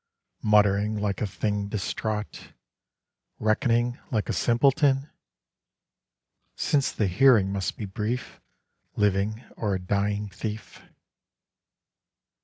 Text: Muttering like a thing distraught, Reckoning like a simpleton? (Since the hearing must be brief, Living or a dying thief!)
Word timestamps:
Muttering 0.41 0.97
like 0.97 1.21
a 1.21 1.27
thing 1.27 1.67
distraught, 1.67 2.53
Reckoning 3.37 3.99
like 4.09 4.29
a 4.29 4.33
simpleton? 4.33 5.11
(Since 6.55 6.91
the 6.91 7.05
hearing 7.05 7.53
must 7.53 7.77
be 7.77 7.85
brief, 7.85 8.41
Living 8.95 9.43
or 9.55 9.75
a 9.75 9.79
dying 9.79 10.27
thief!) 10.29 10.81